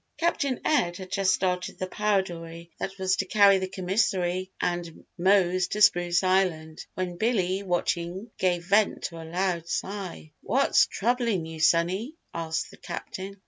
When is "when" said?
6.95-7.17